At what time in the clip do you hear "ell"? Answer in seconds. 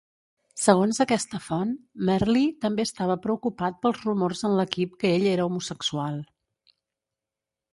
5.19-5.29